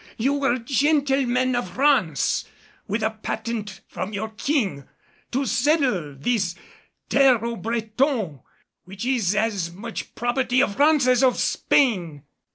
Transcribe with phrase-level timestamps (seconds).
[0.17, 2.45] You were gentlemen of France
[2.87, 4.87] with a patent from your King
[5.31, 6.55] to settle in this
[7.07, 8.39] Terre aux Bretons,
[8.85, 12.23] which is as much the property of France as of Spain."